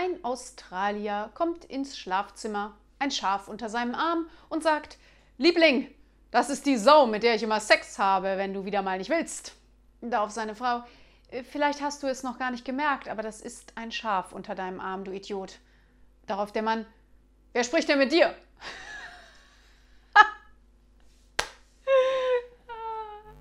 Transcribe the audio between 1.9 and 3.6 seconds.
Schlafzimmer, ein Schaf